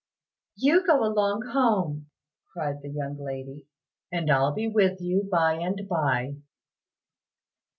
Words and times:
"You 0.55 0.83
go 0.83 1.03
along 1.05 1.43
home," 1.49 2.07
cried 2.53 2.81
the 2.81 2.89
young 2.89 3.19
lady, 3.23 3.67
"and 4.11 4.31
I'll 4.31 4.51
be 4.51 4.67
with 4.67 4.99
you 4.99 5.27
by 5.31 5.59
and 5.59 5.87
by." 5.87 6.37